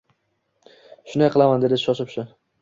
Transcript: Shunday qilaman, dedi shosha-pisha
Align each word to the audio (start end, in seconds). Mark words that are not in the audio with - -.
Shunday 1.11 1.29
qilaman, 1.37 1.63
dedi 1.67 1.79
shosha-pisha 1.83 2.27